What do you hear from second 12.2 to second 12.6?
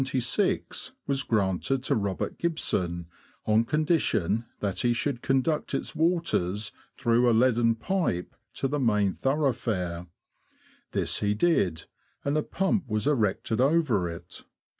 and a